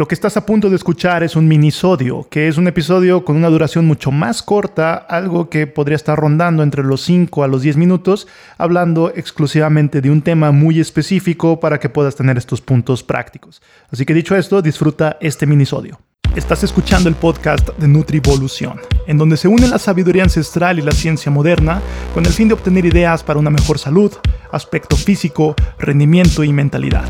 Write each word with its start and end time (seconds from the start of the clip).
Lo 0.00 0.08
que 0.08 0.14
estás 0.14 0.38
a 0.38 0.46
punto 0.46 0.70
de 0.70 0.76
escuchar 0.76 1.22
es 1.22 1.36
un 1.36 1.46
minisodio, 1.46 2.26
que 2.30 2.48
es 2.48 2.56
un 2.56 2.66
episodio 2.66 3.22
con 3.22 3.36
una 3.36 3.50
duración 3.50 3.84
mucho 3.84 4.10
más 4.10 4.42
corta, 4.42 4.94
algo 4.94 5.50
que 5.50 5.66
podría 5.66 5.96
estar 5.96 6.18
rondando 6.18 6.62
entre 6.62 6.82
los 6.82 7.02
5 7.02 7.44
a 7.44 7.46
los 7.46 7.60
10 7.60 7.76
minutos, 7.76 8.26
hablando 8.56 9.12
exclusivamente 9.14 10.00
de 10.00 10.10
un 10.10 10.22
tema 10.22 10.52
muy 10.52 10.80
específico 10.80 11.60
para 11.60 11.78
que 11.78 11.90
puedas 11.90 12.16
tener 12.16 12.38
estos 12.38 12.62
puntos 12.62 13.02
prácticos. 13.02 13.60
Así 13.90 14.06
que 14.06 14.14
dicho 14.14 14.34
esto, 14.34 14.62
disfruta 14.62 15.18
este 15.20 15.44
minisodio. 15.44 16.00
Estás 16.34 16.64
escuchando 16.64 17.10
el 17.10 17.14
podcast 17.14 17.68
de 17.76 17.86
Nutrivolución, 17.86 18.80
en 19.06 19.18
donde 19.18 19.36
se 19.36 19.48
une 19.48 19.68
la 19.68 19.78
sabiduría 19.78 20.22
ancestral 20.22 20.78
y 20.78 20.82
la 20.82 20.92
ciencia 20.92 21.30
moderna 21.30 21.82
con 22.14 22.24
el 22.24 22.32
fin 22.32 22.48
de 22.48 22.54
obtener 22.54 22.86
ideas 22.86 23.22
para 23.22 23.38
una 23.38 23.50
mejor 23.50 23.78
salud, 23.78 24.14
aspecto 24.50 24.96
físico, 24.96 25.54
rendimiento 25.78 26.42
y 26.42 26.54
mentalidad. 26.54 27.04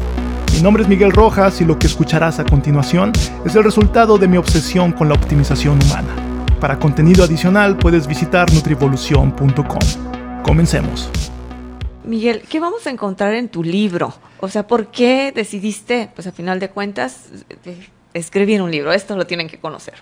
Mi 0.53 0.63
nombre 0.63 0.83
es 0.83 0.89
Miguel 0.89 1.13
Rojas 1.13 1.61
y 1.61 1.65
lo 1.65 1.79
que 1.79 1.87
escucharás 1.87 2.39
a 2.39 2.45
continuación 2.45 3.13
es 3.45 3.55
el 3.55 3.65
resultado 3.65 4.19
de 4.19 4.29
mi 4.29 4.37
obsesión 4.37 4.93
con 4.93 5.09
la 5.09 5.15
optimización 5.15 5.83
humana. 5.83 6.09
Para 6.61 6.79
contenido 6.79 7.25
adicional 7.25 7.79
puedes 7.79 8.07
visitar 8.07 8.53
nutrivolución.com. 8.53 10.43
Comencemos. 10.45 11.11
Miguel, 12.05 12.43
¿qué 12.49 12.61
vamos 12.61 12.87
a 12.87 12.91
encontrar 12.91 13.35
en 13.35 13.49
tu 13.49 13.63
libro? 13.63 14.13
O 14.41 14.49
sea, 14.49 14.67
¿por 14.67 14.89
qué 14.89 15.33
decidiste, 15.35 16.11
pues 16.15 16.27
a 16.27 16.33
final 16.33 16.59
de 16.59 16.71
cuentas, 16.71 17.29
escribir 18.13 18.61
un 18.61 18.71
libro? 18.71 18.93
Esto 18.93 19.17
lo 19.17 19.27
tienen 19.27 19.49
que 19.49 19.59
conocer. 19.59 19.95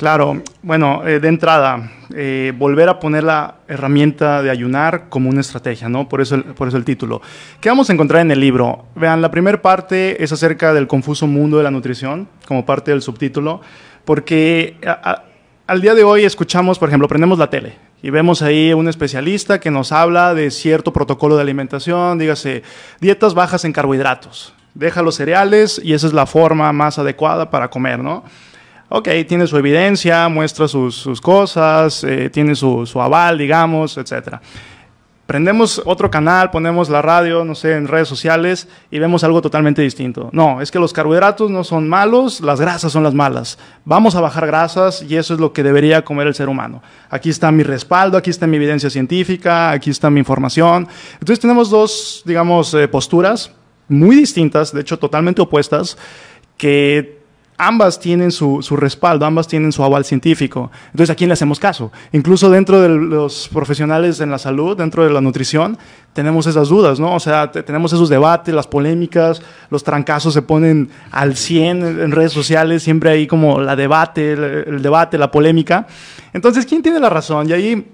Claro, 0.00 0.42
bueno, 0.62 1.06
eh, 1.06 1.20
de 1.20 1.28
entrada, 1.28 1.92
eh, 2.16 2.54
volver 2.56 2.88
a 2.88 2.98
poner 2.98 3.22
la 3.22 3.56
herramienta 3.68 4.42
de 4.42 4.48
ayunar 4.48 5.10
como 5.10 5.28
una 5.28 5.42
estrategia, 5.42 5.90
¿no? 5.90 6.08
Por 6.08 6.22
eso, 6.22 6.36
el, 6.36 6.44
por 6.44 6.68
eso 6.68 6.78
el 6.78 6.86
título. 6.86 7.20
¿Qué 7.60 7.68
vamos 7.68 7.90
a 7.90 7.92
encontrar 7.92 8.22
en 8.22 8.30
el 8.30 8.40
libro? 8.40 8.86
Vean, 8.94 9.20
la 9.20 9.30
primera 9.30 9.60
parte 9.60 10.24
es 10.24 10.32
acerca 10.32 10.72
del 10.72 10.86
confuso 10.86 11.26
mundo 11.26 11.58
de 11.58 11.64
la 11.64 11.70
nutrición, 11.70 12.28
como 12.48 12.64
parte 12.64 12.92
del 12.92 13.02
subtítulo, 13.02 13.60
porque 14.06 14.78
al 15.66 15.82
día 15.82 15.94
de 15.94 16.02
hoy 16.02 16.24
escuchamos, 16.24 16.78
por 16.78 16.88
ejemplo, 16.88 17.06
prendemos 17.06 17.38
la 17.38 17.50
tele 17.50 17.76
y 18.00 18.08
vemos 18.08 18.40
ahí 18.40 18.72
un 18.72 18.88
especialista 18.88 19.60
que 19.60 19.70
nos 19.70 19.92
habla 19.92 20.32
de 20.32 20.50
cierto 20.50 20.94
protocolo 20.94 21.36
de 21.36 21.42
alimentación, 21.42 22.18
dígase, 22.18 22.62
dietas 23.02 23.34
bajas 23.34 23.66
en 23.66 23.74
carbohidratos, 23.74 24.54
deja 24.72 25.02
los 25.02 25.16
cereales 25.16 25.78
y 25.84 25.92
esa 25.92 26.06
es 26.06 26.14
la 26.14 26.24
forma 26.24 26.72
más 26.72 26.98
adecuada 26.98 27.50
para 27.50 27.68
comer, 27.68 27.98
¿no? 27.98 28.24
Ok, 28.90 29.08
tiene 29.26 29.46
su 29.46 29.56
evidencia, 29.56 30.28
muestra 30.28 30.68
sus, 30.68 31.20
cosas, 31.20 32.04
eh, 32.04 32.28
tiene 32.28 32.54
su, 32.54 32.86
aval, 33.00 33.38
digamos, 33.38 33.96
etc. 33.96 34.36
Prendemos 35.26 35.80
otro 35.84 36.10
canal, 36.10 36.50
ponemos 36.50 36.90
la 36.90 37.00
radio, 37.00 37.44
no 37.44 37.54
sé, 37.54 37.76
en 37.76 37.86
redes 37.86 38.08
sociales 38.08 38.66
y 38.90 38.98
vemos 38.98 39.22
algo 39.22 39.40
totalmente 39.40 39.80
distinto. 39.80 40.28
No, 40.32 40.60
es 40.60 40.72
que 40.72 40.80
los 40.80 40.92
carbohidratos 40.92 41.52
no 41.52 41.62
son 41.62 41.88
malos, 41.88 42.40
las 42.40 42.60
grasas 42.60 42.90
son 42.90 43.04
las 43.04 43.14
malas. 43.14 43.56
Vamos 43.84 44.16
a 44.16 44.20
bajar 44.20 44.48
grasas 44.48 45.04
y 45.08 45.16
eso 45.16 45.34
es 45.34 45.40
lo 45.40 45.52
que 45.52 45.62
debería 45.62 46.04
comer 46.04 46.26
el 46.26 46.34
ser 46.34 46.48
humano. 46.48 46.82
Aquí 47.10 47.30
está 47.30 47.52
mi 47.52 47.62
respaldo, 47.62 48.18
aquí 48.18 48.30
está 48.30 48.48
mi 48.48 48.56
evidencia 48.56 48.90
científica, 48.90 49.70
aquí 49.70 49.90
está 49.90 50.10
mi 50.10 50.18
información. 50.18 50.88
Entonces 51.14 51.38
tenemos 51.38 51.70
dos, 51.70 52.22
digamos, 52.26 52.74
eh, 52.74 52.88
posturas 52.88 53.52
muy 53.86 54.16
distintas, 54.16 54.72
de 54.72 54.80
hecho 54.80 54.98
totalmente 54.98 55.42
opuestas, 55.42 55.96
que 56.56 57.19
ambas 57.60 58.00
tienen 58.00 58.32
su, 58.32 58.60
respaldo, 58.76 59.26
ambas 59.26 59.46
tienen 59.46 59.70
su 59.72 59.84
aval 59.84 60.04
científico. 60.04 60.70
Entonces, 60.86 61.10
¿a 61.10 61.14
quién 61.14 61.28
le 61.28 61.34
hacemos 61.34 61.60
caso? 61.60 61.92
Incluso 62.12 62.50
dentro 62.50 62.80
de 62.80 62.88
los 62.88 63.48
profesionales 63.52 64.20
en 64.20 64.30
la 64.30 64.38
salud, 64.38 64.76
dentro 64.76 65.04
de 65.04 65.10
la 65.10 65.20
nutrición, 65.20 65.76
tenemos 66.14 66.46
esas 66.46 66.68
dudas, 66.68 66.98
¿no? 66.98 67.14
O 67.14 67.20
sea, 67.20 67.52
tenemos 67.52 67.92
esos 67.92 68.08
debates, 68.08 68.54
las 68.54 68.66
polémicas, 68.66 69.42
los 69.68 69.84
trancazos 69.84 70.32
se 70.32 70.42
ponen 70.42 70.90
al 71.10 71.36
100 71.36 72.00
en 72.00 72.10
redes 72.12 72.32
sociales, 72.32 72.82
siempre 72.82 73.10
hay 73.10 73.26
como 73.26 73.60
la 73.60 73.76
debate, 73.76 74.32
el 74.32 74.82
debate, 74.82 75.18
la 75.18 75.30
polémica. 75.30 75.86
Entonces, 76.32 76.64
¿quién 76.64 76.82
tiene 76.82 76.98
la 76.98 77.10
razón? 77.10 77.48
Y 77.48 77.52
ahí 77.52 77.86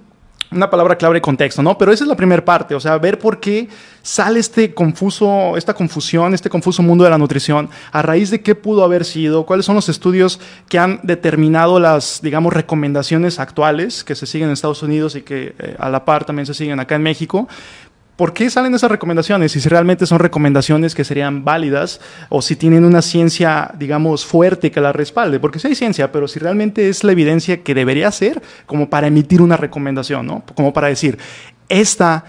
una 0.50 0.70
palabra 0.70 0.96
clave 0.96 1.14
de 1.14 1.20
contexto, 1.20 1.62
¿no? 1.62 1.76
Pero 1.76 1.92
esa 1.92 2.04
es 2.04 2.08
la 2.08 2.16
primera 2.16 2.44
parte, 2.44 2.74
o 2.74 2.80
sea, 2.80 2.98
ver 2.98 3.18
por 3.18 3.40
qué 3.40 3.68
sale 4.02 4.38
este 4.38 4.72
confuso, 4.72 5.56
esta 5.56 5.74
confusión, 5.74 6.32
este 6.34 6.48
confuso 6.48 6.82
mundo 6.82 7.04
de 7.04 7.10
la 7.10 7.18
nutrición, 7.18 7.68
a 7.90 8.02
raíz 8.02 8.30
de 8.30 8.40
qué 8.40 8.54
pudo 8.54 8.84
haber 8.84 9.04
sido, 9.04 9.44
cuáles 9.44 9.66
son 9.66 9.74
los 9.74 9.88
estudios 9.88 10.40
que 10.68 10.78
han 10.78 11.00
determinado 11.02 11.80
las, 11.80 12.20
digamos, 12.22 12.52
recomendaciones 12.52 13.40
actuales 13.40 14.04
que 14.04 14.14
se 14.14 14.26
siguen 14.26 14.48
en 14.48 14.52
Estados 14.52 14.82
Unidos 14.82 15.16
y 15.16 15.22
que 15.22 15.54
eh, 15.58 15.76
a 15.78 15.90
la 15.90 16.04
par 16.04 16.24
también 16.24 16.46
se 16.46 16.54
siguen 16.54 16.78
acá 16.78 16.94
en 16.94 17.02
México, 17.02 17.48
¿Por 18.16 18.32
qué 18.32 18.48
salen 18.48 18.74
esas 18.74 18.90
recomendaciones? 18.90 19.54
Y 19.56 19.60
si 19.60 19.68
realmente 19.68 20.06
son 20.06 20.18
recomendaciones 20.18 20.94
que 20.94 21.04
serían 21.04 21.44
válidas 21.44 22.00
o 22.30 22.40
si 22.40 22.56
tienen 22.56 22.86
una 22.86 23.02
ciencia, 23.02 23.72
digamos, 23.78 24.24
fuerte 24.24 24.70
que 24.70 24.80
la 24.80 24.92
respalde. 24.92 25.38
Porque 25.38 25.58
si 25.58 25.68
hay 25.68 25.74
ciencia, 25.74 26.10
pero 26.10 26.26
si 26.26 26.38
realmente 26.38 26.88
es 26.88 27.04
la 27.04 27.12
evidencia 27.12 27.62
que 27.62 27.74
debería 27.74 28.10
ser 28.10 28.42
como 28.64 28.88
para 28.88 29.08
emitir 29.08 29.42
una 29.42 29.58
recomendación, 29.58 30.26
¿no? 30.26 30.42
Como 30.54 30.72
para 30.72 30.88
decir, 30.88 31.18
esta 31.68 32.24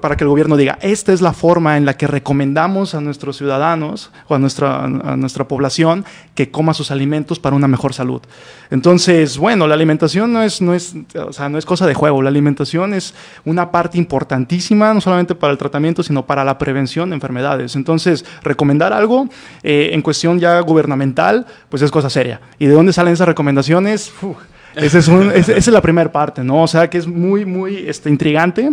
para 0.00 0.16
que 0.16 0.22
el 0.22 0.28
gobierno 0.28 0.56
diga, 0.56 0.78
esta 0.80 1.12
es 1.12 1.20
la 1.20 1.32
forma 1.32 1.76
en 1.76 1.84
la 1.84 1.96
que 1.96 2.06
recomendamos 2.06 2.94
a 2.94 3.00
nuestros 3.00 3.36
ciudadanos 3.36 4.10
o 4.28 4.34
a 4.34 4.38
nuestra, 4.38 4.84
a 4.84 5.16
nuestra 5.16 5.48
población 5.48 6.04
que 6.34 6.50
coma 6.50 6.72
sus 6.72 6.92
alimentos 6.92 7.40
para 7.40 7.56
una 7.56 7.66
mejor 7.66 7.92
salud. 7.92 8.22
Entonces, 8.70 9.38
bueno, 9.38 9.66
la 9.66 9.74
alimentación 9.74 10.32
no 10.32 10.42
es, 10.42 10.62
no, 10.62 10.72
es, 10.72 10.94
o 11.16 11.32
sea, 11.32 11.48
no 11.48 11.58
es 11.58 11.66
cosa 11.66 11.86
de 11.86 11.94
juego, 11.94 12.22
la 12.22 12.30
alimentación 12.30 12.94
es 12.94 13.14
una 13.44 13.72
parte 13.72 13.98
importantísima, 13.98 14.94
no 14.94 15.00
solamente 15.00 15.34
para 15.34 15.52
el 15.52 15.58
tratamiento, 15.58 16.04
sino 16.04 16.26
para 16.26 16.44
la 16.44 16.58
prevención 16.58 17.10
de 17.10 17.16
enfermedades. 17.16 17.74
Entonces, 17.74 18.24
recomendar 18.42 18.92
algo 18.92 19.28
eh, 19.64 19.90
en 19.92 20.02
cuestión 20.02 20.38
ya 20.38 20.60
gubernamental, 20.60 21.44
pues 21.68 21.82
es 21.82 21.90
cosa 21.90 22.08
seria. 22.08 22.40
¿Y 22.58 22.66
de 22.66 22.74
dónde 22.74 22.92
salen 22.92 23.14
esas 23.14 23.26
recomendaciones? 23.26 24.12
esa 24.76 24.98
es, 24.98 25.48
es, 25.48 25.66
la 25.68 25.82
primera 25.82 26.10
parte, 26.10 26.44
¿no? 26.44 26.62
O 26.62 26.68
sea, 26.68 26.88
que 26.88 26.98
es 26.98 27.06
muy, 27.06 27.44
muy 27.44 27.88
este, 27.88 28.08
intrigante 28.08 28.70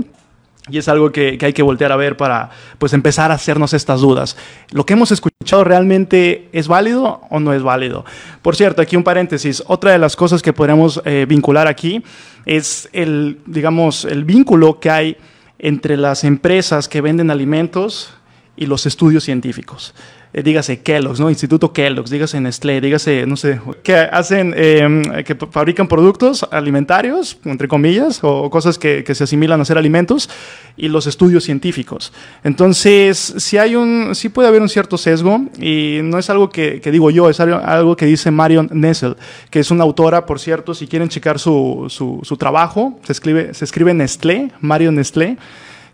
y 0.69 0.77
es 0.77 0.87
algo 0.87 1.11
que, 1.11 1.37
hay 1.41 1.53
que 1.53 1.63
voltear 1.63 1.91
a 1.91 1.95
ver 1.95 2.17
para 2.17 2.49
pues, 2.77 2.93
empezar 2.93 3.31
a 3.31 3.35
hacernos 3.35 3.73
estas 3.73 4.01
dudas. 4.01 4.37
¿Lo 4.71 4.85
que 4.85 4.93
hemos 4.93 5.11
escuchado 5.11 5.63
realmente 5.63 6.49
es 6.51 6.67
válido 6.67 7.21
o 7.29 7.39
no 7.39 7.53
es 7.53 7.63
válido? 7.63 8.05
Por 8.41 8.55
cierto, 8.55 8.81
aquí 8.81 8.95
un 8.95 9.03
paréntesis. 9.03 9.63
Otra 9.67 9.91
de 9.91 9.97
las 9.97 10.15
cosas 10.15 10.41
que 10.41 10.53
podríamos 10.53 11.01
eh, 11.05 11.25
vincular 11.27 11.67
aquí 11.67 12.03
es 12.45 12.89
el, 12.93 13.39
digamos, 13.45 14.05
el 14.05 14.25
vínculo 14.25 14.79
que 14.79 14.89
hay 14.89 15.17
entre 15.57 15.97
las 15.97 16.23
empresas 16.23 16.87
que 16.87 17.01
venden 17.01 17.31
alimentos 17.31 18.13
y 18.55 18.65
los 18.65 18.85
estudios 18.85 19.23
científicos. 19.23 19.93
Eh, 20.31 20.43
dígase 20.43 20.81
Kellogg's, 20.81 21.19
¿no? 21.19 21.31
Instituto 21.31 21.73
Kellogg's, 21.73 22.11
dígase 22.11 22.39
Nestlé, 22.39 22.81
dígase, 22.81 23.25
no 23.25 23.35
sé, 23.35 23.59
que 23.81 23.95
hacen, 23.95 24.53
em, 24.55 25.01
que 25.23 25.33
fabrican 25.33 25.87
productos 25.87 26.47
alimentarios, 26.51 27.39
entre 27.45 27.67
comillas, 27.67 28.19
o 28.21 28.47
cosas 28.51 28.77
que, 28.77 29.03
que, 29.03 29.15
se 29.15 29.23
asimilan 29.23 29.59
a 29.59 29.65
ser 29.65 29.79
alimentos, 29.79 30.29
y 30.77 30.87
los 30.87 31.07
estudios 31.07 31.45
científicos. 31.45 32.13
Entonces, 32.43 33.17
si 33.37 33.57
hay 33.57 33.75
un, 33.75 34.13
sí 34.13 34.29
puede 34.29 34.47
haber 34.47 34.61
un 34.61 34.69
cierto 34.69 34.99
sesgo, 34.99 35.41
y 35.59 36.01
no 36.03 36.19
es 36.19 36.29
algo 36.29 36.51
que, 36.51 36.79
digo 36.91 37.09
yo, 37.09 37.27
es 37.27 37.39
algo 37.39 37.95
que 37.95 38.05
dice 38.05 38.29
Marion 38.29 38.69
Nessel, 38.71 39.15
que 39.49 39.59
es 39.59 39.71
una 39.71 39.83
autora, 39.83 40.27
por 40.27 40.39
cierto, 40.39 40.75
si 40.75 40.85
quieren 40.85 41.09
checar 41.09 41.39
su, 41.39 41.87
su, 41.89 42.19
su 42.21 42.37
trabajo, 42.37 42.99
se 43.01 43.13
escribe, 43.13 43.55
se 43.55 43.65
escribe 43.65 43.95
Nestlé, 43.95 44.51
Marion 44.61 44.93
Nestlé, 44.93 45.37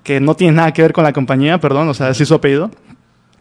que 0.04 0.20
no 0.20 0.36
tiene 0.36 0.58
nada 0.58 0.74
que 0.74 0.82
ver 0.82 0.92
con 0.92 1.06
la 1.06 1.14
compañía, 1.14 1.58
perdón, 1.60 1.88
o 1.88 1.94
sea, 1.94 2.10
así 2.10 2.26
su 2.26 2.34
apellido 2.34 2.70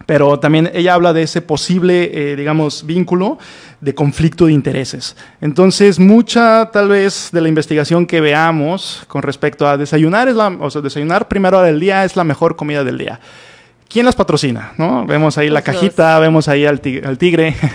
pero 0.05 0.39
también 0.39 0.71
ella 0.73 0.93
habla 0.93 1.13
de 1.13 1.23
ese 1.23 1.41
posible, 1.41 2.11
eh, 2.13 2.35
digamos, 2.35 2.85
vínculo 2.85 3.37
de 3.81 3.93
conflicto 3.93 4.45
de 4.45 4.53
intereses. 4.53 5.15
Entonces, 5.41 5.99
mucha 5.99 6.69
tal 6.71 6.89
vez 6.89 7.29
de 7.31 7.41
la 7.41 7.49
investigación 7.49 8.05
que 8.05 8.21
veamos 8.21 9.03
con 9.07 9.21
respecto 9.21 9.67
a 9.67 9.77
desayunar, 9.77 10.27
es 10.27 10.35
o 10.35 10.69
sea, 10.69 10.81
desayunar 10.81 11.27
primero 11.27 11.61
del 11.61 11.79
día 11.79 12.03
es 12.05 12.15
la 12.15 12.23
mejor 12.23 12.55
comida 12.55 12.83
del 12.83 12.97
día. 12.97 13.19
¿Quién 13.87 14.05
las 14.05 14.15
patrocina? 14.15 14.73
¿no? 14.77 15.05
Vemos 15.05 15.37
ahí 15.37 15.49
la 15.49 15.61
cajita, 15.61 16.19
vemos 16.19 16.47
ahí 16.47 16.65
al 16.65 16.79
tigre. 16.81 17.55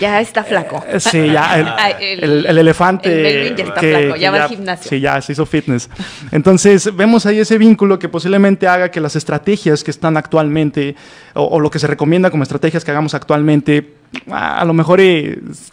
Ya 0.00 0.20
está 0.20 0.44
flaco. 0.44 0.84
Eh, 0.86 1.00
sí, 1.00 1.30
ya 1.30 1.96
el, 1.98 2.44
el, 2.44 2.58
elefante. 2.58 3.48
El 3.48 3.56
ya 3.56 3.64
está 3.64 3.80
flaco, 3.80 4.16
ya 4.16 4.30
va 4.30 4.42
al 4.42 4.48
gimnasio. 4.50 4.90
Sí, 4.90 5.00
ya 5.00 5.22
se 5.22 5.32
hizo 5.32 5.46
fitness. 5.46 5.88
Entonces, 6.32 6.94
vemos 6.94 7.24
ahí 7.24 7.38
ese 7.38 7.56
vínculo 7.56 7.98
que 7.98 8.10
posiblemente 8.10 8.68
haga 8.68 8.90
que 8.90 9.00
las 9.00 9.16
estrategias 9.16 9.82
que 9.82 9.90
están 9.90 10.18
actualmente, 10.18 10.96
o 11.32 11.58
lo 11.60 11.70
que 11.70 11.78
se 11.78 11.86
recomienda 11.86 12.30
como 12.30 12.42
estrategias 12.42 12.84
que 12.84 12.90
hagamos 12.90 13.14
actualmente, 13.14 13.96
a 14.30 14.64
lo 14.64 14.72
mejor 14.72 15.00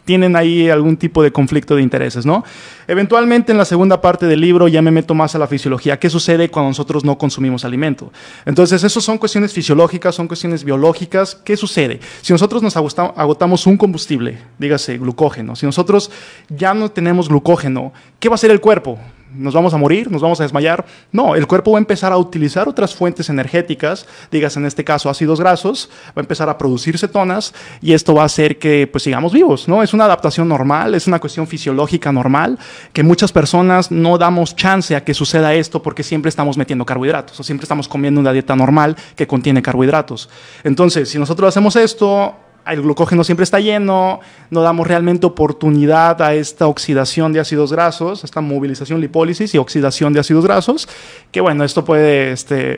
tienen 0.06 0.36
ahí 0.36 0.70
algún 0.70 0.98
tipo 0.98 1.24
de 1.24 1.32
conflicto 1.32 1.76
de 1.76 1.82
intereses, 1.82 2.26
¿no? 2.26 2.44
Eventualmente 2.88 3.52
en 3.52 3.58
la 3.58 3.66
segunda 3.66 4.02
parte 4.02 4.26
del 4.26 4.42
libro 4.42 4.68
ya 4.68 4.82
me 4.82 4.92
meto 4.92 5.14
más 5.14 5.36
a 5.36 5.40
la 5.40 5.48
fisiología. 5.48 5.98
¿Qué 6.00 6.10
sucede 6.10 6.50
cuando 6.50 6.70
nosotros 6.70 7.04
no 7.06 7.18
consumimos 7.18 7.66
alimento? 7.66 8.12
Entonces, 8.46 8.84
eso 8.84 9.02
son 9.02 9.18
cuestiones 9.18 9.54
fisiológicas, 9.54 10.16
son 10.16 10.28
cuestiones 10.28 10.64
biológicas. 10.64 11.36
¿Qué 11.36 11.56
sucede? 11.58 12.00
Si 12.22 12.34
nosotros 12.34 12.62
nos 12.62 12.76
agotamos 12.76 13.66
un 13.68 13.78
combustible, 13.78 14.38
dígase 14.58 14.98
glucógeno, 14.98 15.56
si 15.56 15.66
nosotros 15.66 16.12
ya 16.50 16.74
no 16.74 16.92
tenemos 16.92 17.30
glucógeno, 17.30 17.94
¿qué 18.20 18.30
va 18.30 18.34
a 18.34 18.36
hacer 18.36 18.52
el 18.52 18.60
cuerpo? 18.60 19.00
Nos 19.36 19.54
vamos 19.54 19.74
a 19.74 19.78
morir, 19.78 20.12
nos 20.12 20.22
vamos 20.22 20.40
a 20.40 20.44
desmayar. 20.44 20.86
No, 21.12 21.36
el 21.36 21.48
cuerpo 21.48 21.72
va 21.72 21.78
a 21.78 21.82
empezar 21.82 22.12
a 22.12 22.18
utilizar 22.18 22.68
otras 22.68 22.94
fuentes 22.94 23.30
energéticas, 23.30 24.06
digas 24.32 24.58
en 24.58 24.66
este 24.66 24.84
caso 24.84 25.10
ácidos 25.10 25.40
grasos, 25.40 25.90
va 26.10 26.14
a 26.18 26.22
empezar 26.22 26.50
a 26.50 26.58
producir 26.58 26.98
cetonas 26.98 27.54
y 27.82 27.94
esto 27.94 28.14
va 28.14 28.24
a 28.24 28.26
hacer 28.26 28.60
que 28.60 28.88
pues 28.88 29.04
sigamos 29.04 29.34
vivos, 29.34 29.68
¿no? 29.68 29.84
Es 29.84 29.94
una 29.94 30.06
adaptación 30.06 30.48
normal, 30.48 30.96
es 30.96 31.08
una 31.08 31.20
cuestión 31.20 31.48
fisiológica 31.48 32.12
normal, 32.12 32.60
que 32.94 33.04
muchas 33.04 33.32
personas 33.32 33.92
no 33.92 34.18
damos 34.18 34.56
chance 34.56 34.96
a 34.96 35.04
que 35.04 35.14
suceda 35.14 35.54
esto 35.54 35.82
porque 35.82 36.04
siempre 36.04 36.30
estamos 36.30 36.58
metiendo 36.58 36.86
carbohidratos 36.86 37.40
o 37.40 37.44
siempre 37.44 37.64
estamos 37.64 37.88
comiendo 37.88 38.20
una 38.20 38.34
dieta 38.34 38.56
normal 38.56 38.96
que 39.16 39.28
contiene 39.28 39.62
carbohidratos. 39.62 40.30
Entonces, 40.64 41.10
si 41.10 41.18
nosotros 41.20 41.50
hacemos 41.50 41.76
esto, 41.76 42.36
el 42.66 42.82
glucógeno 42.82 43.24
siempre 43.24 43.44
está 43.44 43.60
lleno, 43.60 44.20
no 44.50 44.62
damos 44.62 44.88
realmente 44.88 45.26
oportunidad 45.26 46.22
a 46.22 46.34
esta 46.34 46.68
oxidación 46.68 47.34
de 47.34 47.40
ácidos 47.40 47.74
grasos, 47.74 48.24
esta 48.24 48.42
movilización 48.42 49.02
lipólisis 49.02 49.54
y 49.54 49.58
oxidación 49.58 50.14
de 50.14 50.20
ácidos 50.20 50.46
grasos, 50.46 50.88
que 51.32 51.42
bueno, 51.42 51.64
esto 51.64 51.84
puede, 51.84 52.32
este, 52.32 52.74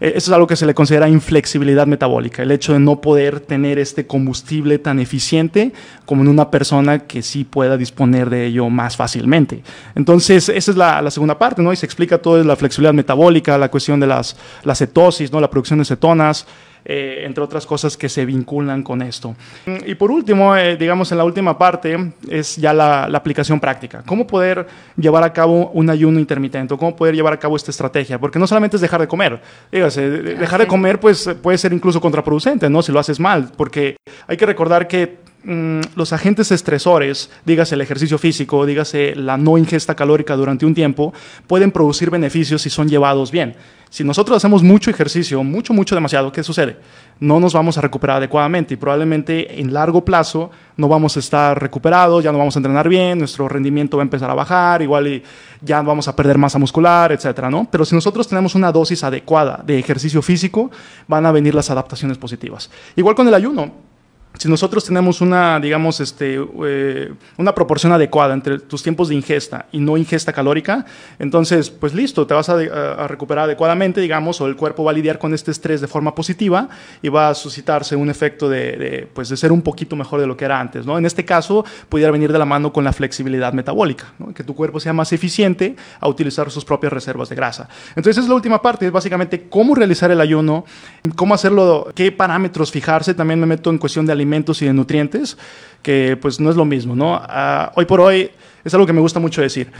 eh, 0.00 0.12
eso 0.16 0.30
es 0.30 0.30
algo 0.30 0.46
que 0.46 0.56
se 0.56 0.66
le 0.66 0.74
considera 0.74 1.08
inflexibilidad 1.08 1.86
metabólica, 1.86 2.42
el 2.42 2.50
hecho 2.50 2.72
de 2.72 2.80
no 2.80 3.00
poder 3.00 3.40
tener 3.40 3.78
este 3.78 4.06
combustible 4.06 4.78
tan 4.78 4.98
eficiente 4.98 5.72
como 6.04 6.22
en 6.22 6.28
una 6.28 6.50
persona 6.50 7.00
que 7.00 7.22
sí 7.22 7.44
pueda 7.44 7.76
disponer 7.76 8.30
de 8.30 8.46
ello 8.46 8.68
más 8.70 8.96
fácilmente. 8.96 9.62
Entonces, 9.94 10.48
esa 10.48 10.70
es 10.70 10.76
la, 10.76 11.00
la 11.00 11.10
segunda 11.10 11.38
parte, 11.38 11.62
¿no? 11.62 11.72
Y 11.72 11.76
se 11.76 11.86
explica 11.86 12.18
todo 12.18 12.42
la 12.42 12.56
flexibilidad 12.56 12.94
metabólica, 12.94 13.56
la 13.58 13.70
cuestión 13.70 14.00
de 14.00 14.06
las, 14.06 14.36
la 14.64 14.74
cetosis, 14.74 15.32
¿no? 15.32 15.40
La 15.40 15.50
producción 15.50 15.78
de 15.78 15.84
cetonas, 15.84 16.46
eh, 16.90 17.24
entre 17.26 17.44
otras 17.44 17.66
cosas 17.66 17.98
que 17.98 18.08
se 18.08 18.24
vinculan 18.24 18.82
con 18.82 19.02
esto. 19.02 19.36
Y 19.86 19.94
por 19.94 20.10
último, 20.10 20.56
eh, 20.56 20.74
digamos 20.78 21.12
en 21.12 21.18
la 21.18 21.24
última 21.24 21.58
parte, 21.58 22.12
es 22.30 22.56
ya 22.56 22.72
la, 22.72 23.04
aplicación 23.04 23.60
práctica. 23.60 24.02
¿Cómo 24.06 24.26
poder 24.26 24.66
llevar 24.96 25.22
a 25.22 25.34
cabo 25.34 25.70
un 25.74 25.90
ayuno 25.90 26.18
intermitente? 26.18 26.74
¿Cómo 26.78 26.96
poder 26.96 27.14
llevar 27.14 27.34
a 27.34 27.38
cabo 27.38 27.56
esta 27.56 27.70
estrategia? 27.70 28.18
Porque 28.18 28.38
no 28.38 28.46
solamente 28.46 28.76
es 28.76 28.80
dejar 28.80 29.02
de 29.02 29.06
comer. 29.06 29.38
Dígase, 29.70 30.08
dejar 30.08 30.60
de 30.60 30.66
comer 30.66 30.98
pues, 30.98 31.28
puede 31.42 31.58
ser 31.58 31.74
incluso 31.74 32.00
contraproducente, 32.00 32.70
¿no? 32.70 32.80
Si 32.80 32.90
lo 32.90 32.98
haces 32.98 33.20
mal, 33.20 33.52
porque 33.54 33.98
hay 34.26 34.38
que 34.38 34.46
recordar 34.46 34.88
que 34.88 35.27
mm, 35.48 35.80
los 35.96 36.12
agentes 36.12 36.52
estresores, 36.52 37.30
dígase 37.44 37.74
el 37.74 37.80
ejercicio 37.80 38.18
físico, 38.18 38.64
dígase 38.66 39.16
la 39.16 39.36
no 39.36 39.58
ingesta 39.58 39.96
calórica 39.96 40.36
durante 40.36 40.66
un 40.66 40.74
tiempo, 40.74 41.12
pueden 41.46 41.72
producir 41.72 42.10
beneficios 42.10 42.62
si 42.62 42.70
son 42.70 42.88
llevados 42.88 43.32
bien. 43.32 43.56
Si 43.90 44.04
nosotros 44.04 44.36
hacemos 44.36 44.62
mucho 44.62 44.90
ejercicio, 44.90 45.42
mucho, 45.42 45.72
mucho, 45.72 45.94
demasiado, 45.94 46.30
¿qué 46.30 46.42
sucede? 46.42 46.76
No 47.20 47.40
nos 47.40 47.54
vamos 47.54 47.78
a 47.78 47.80
recuperar 47.80 48.18
adecuadamente 48.18 48.74
y 48.74 48.76
probablemente 48.76 49.60
en 49.60 49.72
largo 49.72 50.04
plazo 50.04 50.50
no 50.76 50.88
vamos 50.88 51.16
a 51.16 51.20
estar 51.20 51.60
recuperados, 51.60 52.22
ya 52.22 52.30
no 52.30 52.38
vamos 52.38 52.54
a 52.54 52.58
entrenar 52.58 52.88
bien, 52.88 53.18
nuestro 53.18 53.48
rendimiento 53.48 53.96
va 53.96 54.02
a 54.02 54.04
empezar 54.04 54.30
a 54.30 54.34
bajar, 54.34 54.82
igual 54.82 55.08
y 55.08 55.22
ya 55.62 55.80
vamos 55.80 56.06
a 56.06 56.14
perder 56.14 56.36
masa 56.36 56.58
muscular, 56.58 57.12
etcétera, 57.12 57.50
¿no? 57.50 57.66
Pero 57.70 57.86
si 57.86 57.94
nosotros 57.94 58.28
tenemos 58.28 58.54
una 58.54 58.70
dosis 58.70 59.02
adecuada 59.04 59.62
de 59.66 59.78
ejercicio 59.78 60.20
físico, 60.20 60.70
van 61.06 61.24
a 61.24 61.32
venir 61.32 61.54
las 61.54 61.70
adaptaciones 61.70 62.18
positivas. 62.18 62.70
Igual 62.94 63.14
con 63.16 63.26
el 63.26 63.34
ayuno 63.34 63.87
si 64.38 64.48
nosotros 64.48 64.84
tenemos 64.84 65.20
una, 65.20 65.58
digamos, 65.58 65.98
este, 66.00 66.38
eh, 66.64 67.12
una 67.36 67.54
proporción 67.54 67.92
adecuada 67.92 68.34
entre 68.34 68.60
tus 68.60 68.84
tiempos 68.84 69.08
de 69.08 69.16
ingesta 69.16 69.66
y 69.72 69.80
no 69.80 69.96
ingesta 69.96 70.32
calórica, 70.32 70.86
entonces, 71.18 71.70
pues 71.70 71.92
listo, 71.92 72.26
te 72.26 72.34
vas 72.34 72.48
a, 72.48 72.56
recuperar 73.08 73.44
adecuadamente, 73.44 74.00
digamos, 74.00 74.40
o 74.40 74.46
el 74.46 74.54
cuerpo 74.54 74.84
va 74.84 74.92
a 74.92 74.94
lidiar 74.94 75.18
con 75.18 75.34
este 75.34 75.50
estrés 75.50 75.80
de 75.80 75.88
forma 75.88 76.14
positiva 76.14 76.68
y 77.02 77.08
va 77.08 77.30
a 77.30 77.34
suscitarse 77.34 77.96
un 77.96 78.10
efecto 78.10 78.48
de, 78.48 79.08
pues, 79.12 79.28
de 79.28 79.36
ser 79.36 79.50
un 79.50 79.60
poquito 79.60 79.96
mejor 79.96 80.20
de 80.20 80.26
lo 80.26 80.36
que 80.36 80.44
era 80.44 80.60
antes, 80.60 80.86
¿no? 80.86 80.96
En 80.96 81.04
este 81.04 81.24
caso, 81.24 81.64
pudiera 81.88 82.12
venir 82.12 82.32
de 82.32 82.38
la 82.38 82.44
mano 82.44 82.72
con 82.72 82.84
la 82.84 82.92
flexibilidad 82.92 83.52
metabólica, 83.52 84.12
que 84.34 84.44
tu 84.44 84.54
cuerpo 84.54 84.78
sea 84.78 84.92
más 84.92 85.12
eficiente 85.12 85.74
a 85.98 86.08
utilizar 86.08 86.48
sus 86.52 86.64
propias 86.64 86.92
reservas 86.92 87.28
de 87.28 87.34
grasa. 87.34 87.68
Entonces, 87.96 88.22
es 88.22 88.28
la 88.28 88.36
última 88.36 88.62
parte, 88.62 88.86
es 88.86 88.92
básicamente 88.92 89.48
cómo 89.48 89.74
realizar 89.74 90.12
el 90.12 90.20
ayuno, 90.20 90.64
cómo 91.16 91.34
hacerlo, 91.34 91.88
qué 91.94 92.12
parámetros 92.12 92.70
fijarse, 92.70 93.14
también 93.14 93.40
me 93.40 93.46
meto 93.46 93.70
en 93.70 93.78
cuestión 93.78 94.06
de 94.06 94.12
alimentos 94.28 94.60
y 94.62 94.66
de 94.66 94.74
nutrientes, 94.74 95.38
que 95.82 96.18
pues 96.20 96.38
no 96.38 96.50
es 96.50 96.56
lo 96.56 96.64
mismo, 96.64 96.94
¿no? 96.94 97.18
Ah, 97.20 97.72
hoy 97.76 97.86
por 97.86 98.00
hoy 98.00 98.30
es 98.64 98.74
algo 98.74 98.86
que 98.86 98.92
me 98.92 99.00
gusta 99.00 99.20
mucho 99.20 99.40
decir. 99.40 99.72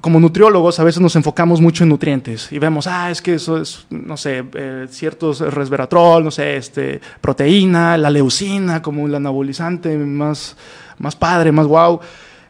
Como 0.00 0.18
nutriólogos 0.18 0.80
a 0.80 0.84
veces 0.84 1.00
nos 1.00 1.14
enfocamos 1.14 1.60
mucho 1.60 1.84
en 1.84 1.90
nutrientes 1.90 2.50
y 2.50 2.58
vemos, 2.58 2.86
ah, 2.88 3.10
es 3.10 3.22
que 3.22 3.34
eso 3.34 3.60
es, 3.60 3.86
no 3.90 4.16
sé, 4.16 4.44
eh, 4.54 4.86
ciertos 4.90 5.40
resveratrol, 5.40 6.24
no 6.24 6.30
sé, 6.30 6.56
este, 6.56 7.00
proteína, 7.20 7.96
la 7.98 8.10
leucina 8.10 8.82
como 8.82 9.06
el 9.06 9.14
anabolizante 9.14 9.96
más, 9.96 10.56
más 10.98 11.14
padre, 11.14 11.52
más 11.52 11.66
guau. 11.66 12.00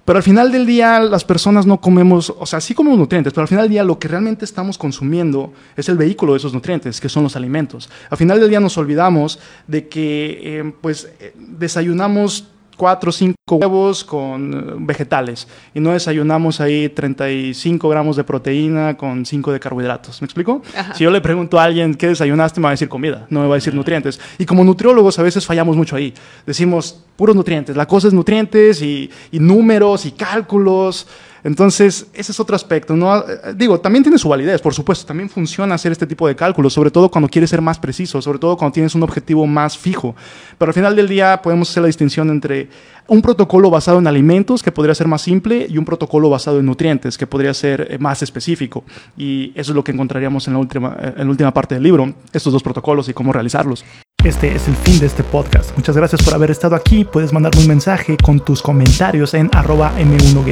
Pero 0.05 0.17
al 0.17 0.23
final 0.23 0.51
del 0.51 0.67
día 0.67 0.99
las 0.99 1.25
personas 1.25 1.65
no 1.65 1.81
comemos, 1.81 2.35
o 2.37 2.45
sea, 2.45 2.61
sí 2.61 2.75
comemos 2.75 2.99
nutrientes, 2.99 3.33
pero 3.33 3.43
al 3.43 3.49
final 3.49 3.65
del 3.65 3.71
día 3.71 3.85
lo 3.85 3.99
que 3.99 4.09
realmente 4.09 4.45
estamos 4.45 4.77
consumiendo 4.77 5.53
es 5.77 5.89
el 5.89 5.97
vehículo 5.97 6.33
de 6.33 6.39
esos 6.39 6.53
nutrientes, 6.53 7.01
que 7.01 7.09
son 7.09 7.23
los 7.23 7.37
alimentos. 7.37 7.89
Al 8.11 8.19
final 8.19 8.41
del 8.41 8.49
día 8.49 8.59
nos 8.59 8.77
olvidamos 8.79 9.39
de 9.69 9.89
que 9.89 10.41
eh, 10.43 10.73
pues 10.81 11.09
eh, 11.21 11.35
desayunamos 11.37 12.49
cuatro 12.77 13.11
o 13.11 13.13
cinco 13.13 13.57
huevos 13.57 14.05
con 14.05 14.55
eh, 14.55 14.75
vegetales 14.79 15.47
y 15.75 15.81
no 15.81 15.93
desayunamos 15.93 16.61
ahí 16.61 16.89
35 16.89 17.89
gramos 17.89 18.17
de 18.17 18.25
proteína 18.25 18.97
con 18.97 19.25
5 19.27 19.53
de 19.53 19.61
carbohidratos. 19.61 20.21
¿Me 20.23 20.27
explico? 20.27 20.63
Si 20.95 21.05
yo 21.05 21.11
le 21.11 21.21
pregunto 21.21 21.59
a 21.59 21.65
alguien 21.65 21.95
qué 21.95 22.09
desayunaste, 22.09 22.61
me 22.61 22.65
va 22.65 22.71
a 22.71 22.73
decir 22.73 22.89
comida, 22.89 23.27
no 23.31 23.41
me 23.41 23.47
va 23.47 23.55
a 23.55 23.59
decir 23.59 23.75
nutrientes. 23.75 24.21
Y 24.39 24.47
como 24.47 24.65
nutriólogos 24.65 25.19
a 25.19 25.23
veces 25.23 25.47
fallamos 25.47 25.77
mucho 25.77 25.97
ahí. 25.97 26.15
Decimos 26.47 27.05
puros 27.17 27.37
nutrientes, 27.37 27.77
la 27.77 27.87
cosa 27.87 28.09
es 28.09 28.15
nutrientes 28.15 28.83
y, 28.83 29.11
y 29.31 29.39
números 29.39 30.07
y 30.07 30.13
cálculos. 30.13 31.07
Entonces, 31.45 32.07
ese 32.15 32.33
es 32.33 32.41
otro 32.41 32.55
aspecto. 32.55 32.95
¿no? 32.95 33.17
Eh, 33.19 33.55
digo, 33.57 33.81
también 33.81 34.03
tiene 34.03 34.19
su 34.19 34.29
validez, 34.29 34.61
por 34.61 34.75
supuesto. 34.75 35.07
También 35.07 35.29
funciona 35.29 35.75
hacer 35.75 35.93
este 35.93 36.07
tipo 36.07 36.27
de 36.29 36.37
cálculos, 36.37 36.73
sobre 36.73 36.91
todo 36.91 37.11
cuando 37.11 37.29
quieres 37.29 37.51
ser 37.51 37.61
más 37.61 37.79
preciso, 37.79 38.21
sobre 38.23 38.39
todo 38.39 38.57
cuando 38.57 38.73
tienes 38.73 38.95
un 38.95 39.03
objetivo 39.03 39.47
más 39.47 39.77
fijo. 39.77 40.15
Pero 40.59 40.71
al 40.71 40.75
final 40.75 40.97
del 40.97 41.09
día 41.09 41.41
podemos 41.43 41.71
hacer 41.71 41.83
la 41.83 41.89
distinción 41.89 42.31
entre 42.31 42.69
un 43.09 43.21
protocolo 43.21 43.71
basado 43.71 43.99
en 43.99 44.07
alimentos, 44.07 44.63
que 44.63 44.73
podría 44.73 44.95
ser 44.95 45.09
más 45.09 45.23
simple, 45.23 45.67
y 45.69 45.77
un 45.79 45.85
protocolo 45.85 46.31
basado 46.31 46.61
en 46.61 46.67
nutrientes, 46.67 47.19
que 47.19 47.27
podría 47.27 47.53
ser 47.55 47.89
eh, 47.91 47.99
más 47.99 48.23
específico. 48.23 48.85
Y 49.17 49.53
eso 49.55 49.73
es 49.73 49.77
lo 49.77 49.85
que 49.85 49.93
encontraríamos 49.93 50.47
en 50.47 50.55
la 50.55 50.61
última, 50.61 50.97
eh, 51.01 51.15
en 51.17 51.25
la 51.25 51.31
última 51.31 51.53
parte 51.53 51.75
del 51.75 51.85
libro, 51.85 52.15
estos 52.33 52.53
dos 52.53 52.63
protocolos 52.63 53.09
y 53.09 53.15
cómo 53.15 53.33
realizarlos. 53.33 53.85
Este 54.25 54.55
es 54.55 54.69
el 54.69 54.77
fin 54.77 55.01
de 55.01 55.07
este 55.07 55.25
podcast. 55.25 55.77
Muchas 55.77 55.97
gracias 55.97 56.23
por 56.23 56.33
haber 56.33 56.53
estado 56.53 56.77
aquí. 56.77 57.05
Puedes 57.05 57.33
mandarme 57.33 57.63
un 57.63 57.67
mensaje 57.67 58.17
con 58.17 58.39
tus 58.39 58.63
comentarios 58.63 59.35
en 59.35 59.51
arroba 59.53 59.93
m 59.99 60.17
1 60.17 60.45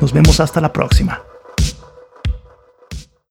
Nos 0.00 0.12
vemos 0.12 0.38
hasta 0.38 0.60
la 0.60 0.72
próxima. 0.72 1.33